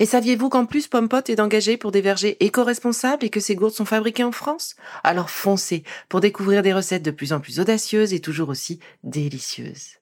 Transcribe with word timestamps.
Et 0.00 0.06
saviez-vous 0.06 0.48
qu'en 0.48 0.64
plus 0.64 0.86
Pompot 0.86 1.24
est 1.26 1.40
engagé 1.40 1.76
pour 1.76 1.90
des 1.90 2.00
vergers 2.00 2.36
éco-responsables 2.38 3.24
et 3.24 3.30
que 3.30 3.40
ces 3.40 3.56
gourdes 3.56 3.74
sont 3.74 3.84
fabriquées 3.84 4.22
en 4.22 4.30
France? 4.30 4.76
Alors 5.02 5.28
foncez 5.28 5.82
pour 6.08 6.20
découvrir 6.20 6.62
des 6.62 6.72
recettes 6.72 7.02
de 7.02 7.10
plus 7.10 7.32
en 7.32 7.40
plus 7.40 7.58
audacieuses 7.58 8.14
et 8.14 8.20
toujours 8.20 8.48
aussi 8.48 8.78
délicieuses. 9.02 9.96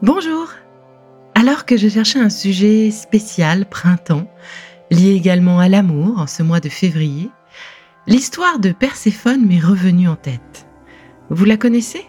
Bonjour 0.00 0.50
Alors 1.34 1.66
que 1.66 1.76
je 1.76 1.88
cherchais 1.88 2.18
un 2.18 2.30
sujet 2.30 2.90
spécial 2.90 3.68
printemps, 3.68 4.30
lié 4.90 5.12
également 5.14 5.58
à 5.58 5.68
l'amour 5.68 6.18
en 6.18 6.26
ce 6.26 6.42
mois 6.42 6.60
de 6.60 6.70
février, 6.70 7.28
l'histoire 8.06 8.58
de 8.58 8.72
Perséphone 8.72 9.46
m'est 9.46 9.60
revenue 9.60 10.08
en 10.08 10.16
tête. 10.16 10.66
Vous 11.28 11.44
la 11.44 11.58
connaissez? 11.58 12.06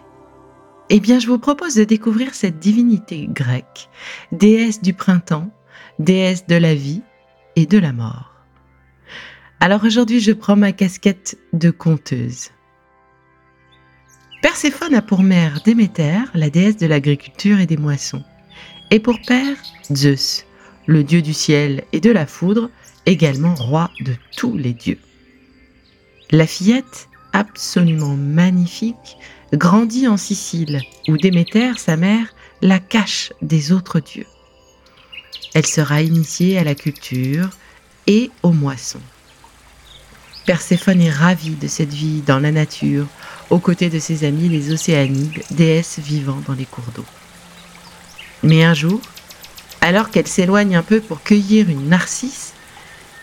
Eh 0.89 0.99
bien, 0.99 1.19
je 1.19 1.27
vous 1.27 1.39
propose 1.39 1.75
de 1.75 1.83
découvrir 1.83 2.33
cette 2.33 2.59
divinité 2.59 3.27
grecque, 3.29 3.89
déesse 4.31 4.81
du 4.81 4.93
printemps, 4.93 5.49
déesse 5.99 6.45
de 6.47 6.55
la 6.55 6.75
vie 6.75 7.01
et 7.55 7.65
de 7.65 7.77
la 7.77 7.93
mort. 7.93 8.33
Alors 9.59 9.83
aujourd'hui, 9.83 10.19
je 10.19 10.31
prends 10.31 10.55
ma 10.55 10.73
casquette 10.73 11.37
de 11.53 11.71
conteuse. 11.71 12.49
Perséphone 14.41 14.93
a 14.93 15.01
pour 15.01 15.23
mère 15.23 15.61
Déméter, 15.65 16.19
la 16.35 16.51
déesse 16.51 16.77
de 16.77 16.85
l'agriculture 16.85 17.59
et 17.59 17.65
des 17.65 17.77
moissons, 17.77 18.23
et 18.91 18.99
pour 18.99 19.19
père 19.25 19.57
Zeus, 19.91 20.45
le 20.85 21.03
dieu 21.03 21.23
du 21.23 21.33
ciel 21.33 21.83
et 21.93 21.99
de 21.99 22.11
la 22.11 22.27
foudre, 22.27 22.69
également 23.07 23.55
roi 23.55 23.89
de 24.01 24.13
tous 24.37 24.55
les 24.55 24.73
dieux. 24.73 24.99
La 26.31 26.45
fillette, 26.45 27.09
absolument 27.33 28.15
magnifique, 28.15 29.17
grandit 29.53 30.07
en 30.07 30.17
Sicile, 30.17 30.81
où 31.07 31.17
Déméter, 31.17 31.77
sa 31.77 31.97
mère, 31.97 32.27
la 32.61 32.79
cache 32.79 33.31
des 33.41 33.71
autres 33.71 33.99
dieux. 33.99 34.25
Elle 35.53 35.65
sera 35.65 36.01
initiée 36.01 36.57
à 36.57 36.63
la 36.63 36.75
culture 36.75 37.49
et 38.07 38.31
aux 38.43 38.51
moissons. 38.51 39.01
Perséphone 40.45 41.01
est 41.01 41.11
ravie 41.11 41.55
de 41.55 41.67
cette 41.67 41.93
vie 41.93 42.21
dans 42.21 42.39
la 42.39 42.51
nature, 42.51 43.07
aux 43.49 43.59
côtés 43.59 43.89
de 43.89 43.99
ses 43.99 44.25
amis 44.25 44.49
les 44.49 44.71
Océanides, 44.71 45.41
déesses 45.51 45.99
vivant 45.99 46.41
dans 46.47 46.53
les 46.53 46.65
cours 46.65 46.91
d'eau. 46.95 47.05
Mais 48.43 48.63
un 48.63 48.73
jour, 48.73 49.01
alors 49.81 50.11
qu'elle 50.11 50.27
s'éloigne 50.27 50.75
un 50.75 50.83
peu 50.83 50.99
pour 50.99 51.23
cueillir 51.23 51.69
une 51.69 51.89
narcisse, 51.89 52.53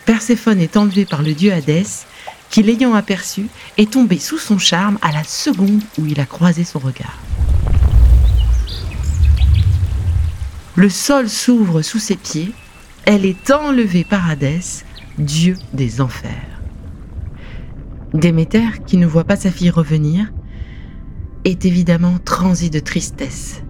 Perséphone 0.05 0.59
est 0.59 0.75
enlevée 0.75 1.05
par 1.05 1.21
le 1.21 1.33
dieu 1.33 1.53
Hadès 1.53 2.05
qui, 2.53 2.61
l'ayant 2.61 2.93
aperçu, 2.93 3.47
est 3.79 3.93
tombé 3.93 4.19
sous 4.19 4.37
son 4.37 4.59
charme 4.59 4.99
à 5.01 5.11
la 5.11 5.23
seconde 5.23 5.81
où 5.97 6.05
il 6.05 6.19
a 6.19 6.27
croisé 6.27 6.63
son 6.63 6.77
regard. 6.77 7.17
Le 10.75 10.87
sol 10.87 11.29
s'ouvre 11.29 11.81
sous 11.81 11.97
ses 11.97 12.15
pieds, 12.15 12.51
elle 13.05 13.25
est 13.25 13.49
enlevée 13.49 14.03
par 14.03 14.29
Hadès, 14.29 14.85
dieu 15.17 15.55
des 15.73 15.99
enfers. 15.99 16.61
Déméter, 18.13 18.69
qui 18.85 18.97
ne 18.97 19.07
voit 19.07 19.23
pas 19.23 19.35
sa 19.35 19.49
fille 19.49 19.71
revenir, 19.71 20.31
est 21.45 21.65
évidemment 21.65 22.19
transie 22.23 22.69
de 22.69 22.79
tristesse. 22.79 23.63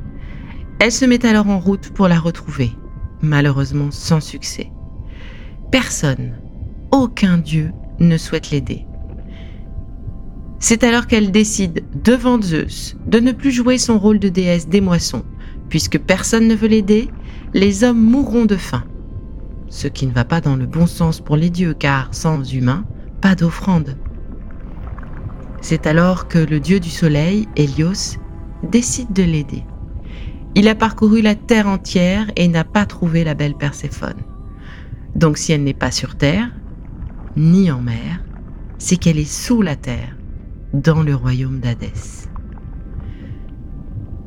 Elle 0.80 0.92
se 0.92 1.06
met 1.06 1.26
alors 1.26 1.48
en 1.48 1.58
route 1.58 1.92
pour 1.92 2.10
la 2.10 2.20
retrouver, 2.20 2.74
malheureusement 3.22 3.92
sans 3.92 4.20
succès. 4.20 4.74
Personne, 5.72 6.34
aucun 6.92 7.38
dieu 7.38 7.72
ne 8.00 8.18
souhaite 8.18 8.52
l'aider. 8.52 8.86
C'est 10.60 10.84
alors 10.84 11.08
qu'elle 11.08 11.32
décide, 11.32 11.84
devant 12.04 12.42
Zeus, 12.42 12.96
de 13.06 13.20
ne 13.20 13.34
plus 13.34 13.52
jouer 13.52 13.78
son 13.78 14.00
rôle 14.00 14.20
de 14.20 14.30
déesse 14.30 14.70
des 14.70 14.82
moissons. 14.82 15.26
Puisque 15.68 16.00
personne 16.00 16.48
ne 16.48 16.56
veut 16.56 16.70
l'aider, 16.70 17.10
les 17.54 17.84
hommes 17.84 18.02
mourront 18.02 18.46
de 18.46 18.56
faim. 18.56 18.86
Ce 19.68 19.88
qui 19.88 20.08
ne 20.08 20.14
va 20.14 20.24
pas 20.24 20.40
dans 20.40 20.56
le 20.56 20.66
bon 20.66 20.88
sens 20.88 21.20
pour 21.20 21.36
les 21.36 21.50
dieux, 21.50 21.74
car 21.74 22.14
sans 22.14 22.42
humains, 22.54 22.86
pas 23.22 23.36
d'offrande. 23.36 23.98
C'est 25.62 25.88
alors 25.88 26.28
que 26.28 26.40
le 26.40 26.60
dieu 26.60 26.80
du 26.80 26.90
soleil, 26.90 27.48
Hélios, 27.56 28.18
décide 28.64 29.12
de 29.12 29.24
l'aider. 29.24 29.64
Il 30.56 30.68
a 30.68 30.76
parcouru 30.76 31.22
la 31.22 31.36
terre 31.36 31.68
entière 31.68 32.32
et 32.36 32.48
n'a 32.48 32.64
pas 32.64 32.86
trouvé 32.86 33.24
la 33.24 33.34
belle 33.34 33.56
Perséphone. 33.56 34.22
Donc 35.16 35.38
si 35.38 35.52
elle 35.52 35.64
n'est 35.64 35.74
pas 35.74 35.92
sur 35.92 36.16
terre, 36.16 36.52
ni 37.36 37.72
en 37.72 37.82
mer, 37.82 38.24
c'est 38.78 38.98
qu'elle 38.98 39.20
est 39.20 39.32
sous 39.32 39.62
la 39.62 39.76
terre, 39.76 40.16
dans 40.74 41.04
le 41.04 41.16
royaume 41.16 41.60
d'Hadès. 41.60 42.30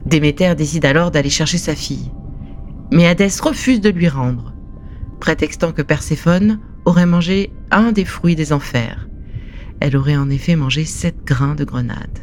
Déméter 0.07 0.55
décide 0.55 0.85
alors 0.85 1.11
d'aller 1.11 1.31
chercher 1.31 1.59
sa 1.59 1.75
fille, 1.75 2.11
mais 2.93 3.07
Hadès 3.07 3.41
refuse 3.43 3.81
de 3.81 3.91
lui 3.91 4.09
rendre, 4.09 4.55
prétextant 5.21 5.73
que 5.73 5.83
Perséphone 5.83 6.61
aurait 6.85 7.07
mangé 7.07 7.53
un 7.71 7.93
des 7.93 8.05
fruits 8.05 8.37
des 8.37 8.53
enfers. 8.53 9.09
Elle 9.81 9.97
aurait 9.97 10.17
en 10.17 10.31
effet 10.31 10.57
mangé 10.57 10.85
sept 10.85 11.25
grains 11.25 11.57
de 11.57 11.65
grenade. 11.65 12.21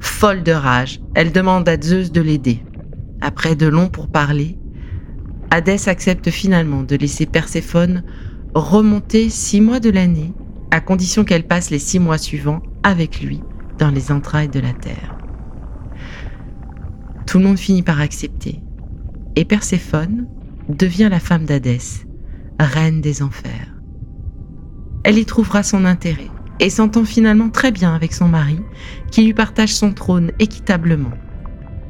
Folle 0.00 0.42
de 0.42 0.52
rage, 0.52 1.00
elle 1.14 1.32
demande 1.32 1.68
à 1.68 1.80
Zeus 1.80 2.10
de 2.10 2.22
l'aider. 2.22 2.64
Après 3.20 3.54
de 3.54 3.66
longs 3.66 3.88
pourparlers, 3.90 4.58
Hadès 5.50 5.88
accepte 5.88 6.30
finalement 6.30 6.82
de 6.82 6.96
laisser 6.96 7.26
Perséphone 7.26 8.02
remonter 8.54 9.28
six 9.28 9.60
mois 9.60 9.80
de 9.80 9.90
l'année, 9.90 10.32
à 10.70 10.80
condition 10.80 11.24
qu'elle 11.24 11.46
passe 11.46 11.70
les 11.70 11.78
six 11.78 11.98
mois 11.98 12.18
suivants 12.18 12.62
avec 12.82 13.20
lui 13.20 13.40
dans 13.78 13.90
les 13.90 14.12
entrailles 14.12 14.48
de 14.48 14.60
la 14.60 14.72
terre. 14.72 15.16
Tout 17.26 17.38
le 17.38 17.44
monde 17.44 17.58
finit 17.58 17.82
par 17.82 18.00
accepter, 18.00 18.60
et 19.36 19.44
Perséphone 19.44 20.26
devient 20.68 21.08
la 21.10 21.20
femme 21.20 21.44
d'Hadès, 21.44 22.06
reine 22.58 23.00
des 23.00 23.22
enfers. 23.22 23.74
Elle 25.04 25.18
y 25.18 25.24
trouvera 25.24 25.62
son 25.62 25.84
intérêt 25.84 26.30
et 26.60 26.68
s'entend 26.68 27.04
finalement 27.04 27.48
très 27.48 27.72
bien 27.72 27.94
avec 27.94 28.12
son 28.12 28.28
mari, 28.28 28.58
qui 29.10 29.24
lui 29.24 29.32
partage 29.32 29.74
son 29.74 29.92
trône 29.92 30.32
équitablement. 30.38 31.12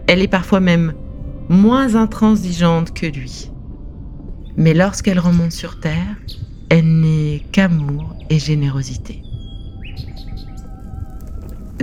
Elle 0.07 0.23
est 0.23 0.29
parfois 0.29 0.61
même 0.61 0.95
moins 1.49 1.97
intransigeante 1.97 2.95
que 2.95 3.07
lui. 3.07 3.51
Mais 4.57 4.75
lorsqu'elle 4.75 5.19
remonte 5.19 5.53
sur 5.53 5.81
Terre, 5.81 6.17
elle 6.71 7.01
n'est 7.01 7.43
qu'amour 7.51 8.15
et 8.31 8.39
générosité. 8.39 9.23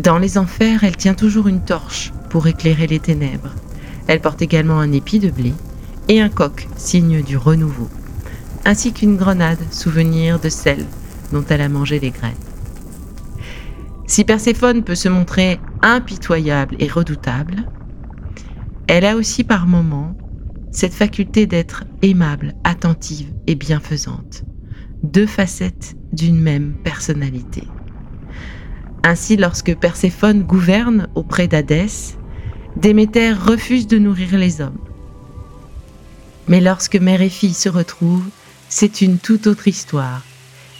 Dans 0.02 0.18
les 0.18 0.38
enfers, 0.38 0.86
elle 0.86 0.96
tient 0.96 1.14
toujours 1.14 1.50
une 1.50 1.64
torche 1.64 2.14
pour 2.30 2.48
éclairer 2.48 2.88
les 2.88 3.00
ténèbres. 3.00 3.54
Elle 4.08 4.22
porte 4.22 4.42
également 4.42 4.80
un 4.80 4.94
épi 4.94 5.20
de 5.20 5.30
blé 5.30 5.54
et 6.08 6.22
un 6.22 6.30
coq, 6.30 6.70
signe 6.78 7.22
du 7.22 7.36
renouveau, 7.36 7.90
ainsi 8.64 8.94
qu'une 8.94 9.18
grenade, 9.18 9.60
souvenir 9.72 10.40
de 10.40 10.48
celle 10.48 10.86
dont 11.34 11.44
elle 11.50 11.62
a 11.62 11.70
mangé 11.70 12.00
les 12.00 12.12
graines. 12.12 12.34
Si 14.06 14.24
Perséphone 14.24 14.86
peut 14.86 14.96
se 14.96 15.10
montrer 15.10 15.60
impitoyable 15.82 16.78
et 16.80 16.88
redoutable, 16.88 17.66
elle 18.88 19.04
a 19.04 19.18
aussi 19.18 19.44
par 19.44 19.68
moments 19.68 20.16
cette 20.72 20.94
faculté 20.94 21.46
d'être 21.46 21.84
aimable, 22.02 22.54
attentive 22.64 23.34
et 23.48 23.56
bienfaisante 23.56 24.46
deux 25.04 25.28
facettes 25.28 25.96
d'une 26.12 26.40
même 26.40 26.74
personnalité. 26.84 27.64
Ainsi, 29.04 29.38
lorsque 29.38 29.76
Perséphone 29.76 30.44
gouverne 30.44 31.08
auprès 31.16 31.48
d'Hadès, 31.48 32.18
Déméter 32.76 33.34
refuse 33.34 33.88
de 33.88 33.98
nourrir 33.98 34.38
les 34.38 34.62
hommes. 34.62 34.78
Mais 36.48 36.62
lorsque 36.62 36.96
mère 36.96 37.22
et 37.22 37.30
fille 37.30 37.56
se 37.56 37.70
retrouvent, 37.70 38.30
c'est 38.70 39.02
une 39.02 39.18
toute 39.18 39.48
autre 39.48 39.68
histoire. 39.68 40.24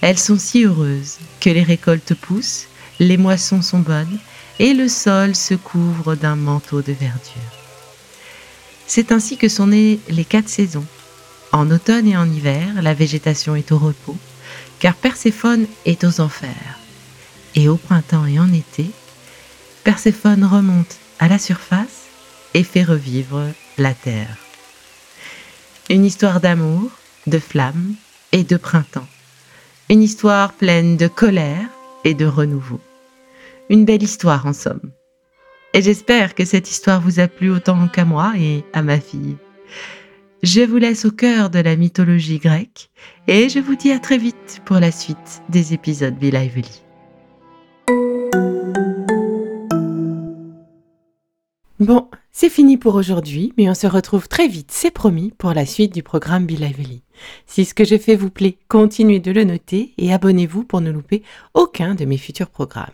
Elles 0.02 0.20
sont 0.20 0.38
si 0.38 0.64
heureuses 0.64 1.18
que 1.42 1.50
les 1.50 1.64
récoltes 1.64 2.14
poussent, 2.14 2.68
les 3.00 3.18
moissons 3.18 3.64
sont 3.64 3.80
bonnes 3.80 4.20
et 4.60 4.74
le 4.74 4.88
sol 4.88 5.36
se 5.36 5.56
couvre 5.56 6.16
d'un 6.16 6.36
manteau 6.36 6.82
de 6.82 6.94
verdure. 6.94 7.58
C'est 8.86 9.12
ainsi 9.12 9.38
que 9.38 9.50
sont 9.50 9.68
nées 9.68 10.00
les 10.10 10.26
quatre 10.26 10.50
saisons. 10.50 10.86
En 11.52 11.72
automne 11.72 12.08
et 12.08 12.18
en 12.18 12.30
hiver, 12.30 12.82
la 12.82 12.94
végétation 12.94 13.56
est 13.56 13.72
au 13.72 13.78
repos, 13.78 14.18
car 14.80 14.96
Perséphone 14.96 15.68
est 15.86 16.04
aux 16.04 16.20
enfers. 16.20 16.80
Et 17.56 17.70
au 17.70 17.78
printemps 17.78 18.26
et 18.26 18.40
en 18.40 18.52
été, 18.54 18.92
Perséphone 19.84 20.44
remonte 20.44 20.98
à 21.20 21.28
la 21.28 21.40
surface 21.40 22.08
et 22.54 22.64
fait 22.64 22.84
revivre 22.84 23.44
la 23.78 23.94
terre. 23.94 24.38
Une 25.90 26.06
histoire 26.06 26.42
d'amour, 26.42 26.92
de 27.28 27.40
flamme 27.40 27.96
et 28.32 28.44
de 28.44 28.58
printemps. 28.58 29.08
Une 29.90 30.04
histoire 30.04 30.54
pleine 30.54 30.98
de 30.98 31.08
colère 31.08 31.70
et 32.04 32.14
de 32.14 32.26
renouveau. 32.26 32.82
Une 33.70 33.86
belle 33.86 34.04
histoire 34.04 34.46
en 34.46 34.54
somme. 34.54 34.92
Et 35.74 35.82
j'espère 35.82 36.36
que 36.36 36.46
cette 36.46 36.70
histoire 36.70 37.02
vous 37.02 37.20
a 37.20 37.28
plu 37.28 37.52
autant 37.52 37.88
qu'à 37.88 38.06
moi 38.06 38.34
et 38.38 38.66
à 38.74 38.82
ma 38.82 39.00
fille. 39.00 39.38
Je 40.44 40.62
vous 40.62 40.78
laisse 40.78 41.06
au 41.06 41.12
cœur 41.12 41.50
de 41.50 41.58
la 41.58 41.76
mythologie 41.76 42.38
grecque 42.38 42.92
et 43.28 43.50
je 43.50 43.58
vous 43.58 43.76
dis 43.76 43.92
à 43.92 43.98
très 43.98 44.20
vite 44.20 44.62
pour 44.66 44.78
la 44.78 44.92
suite 44.92 45.42
des 45.50 45.74
épisodes 45.74 46.14
Be 46.14 46.26
Lively. 46.32 46.84
Bon, 51.80 52.08
c'est 52.32 52.50
fini 52.50 52.78
pour 52.78 52.94
aujourd'hui, 52.94 53.52
mais 53.58 53.68
on 53.68 53.74
se 53.74 53.88
retrouve 53.88 54.28
très 54.28 54.48
vite, 54.48 54.72
c'est 54.72 54.92
promis, 54.92 55.34
pour 55.40 55.54
la 55.54 55.66
suite 55.66 55.94
du 55.94 56.04
programme 56.04 56.46
Be 56.46 56.52
Lively. 56.52 57.02
Si 57.48 57.66
ce 57.66 57.74
que 57.74 57.84
je 57.84 57.98
fais 57.98 58.16
vous 58.16 58.30
plaît, 58.30 58.60
continuez 58.68 59.20
de 59.20 59.32
le 59.32 59.44
noter 59.44 59.94
et 59.98 60.14
abonnez-vous 60.14 60.64
pour 60.64 60.82
ne 60.82 60.92
louper 60.92 61.24
aucun 61.56 61.96
de 61.96 62.06
mes 62.06 62.18
futurs 62.18 62.50
programmes. 62.50 62.94